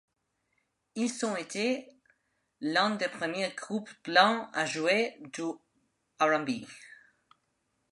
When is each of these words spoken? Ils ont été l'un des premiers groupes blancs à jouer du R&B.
Ils 0.95 1.23
ont 1.27 1.35
été 1.37 1.87
l'un 2.59 2.95
des 2.95 3.07
premiers 3.07 3.51
groupes 3.55 3.91
blancs 4.03 4.49
à 4.51 4.65
jouer 4.65 5.15
du 5.31 5.43
R&B. 6.19 6.65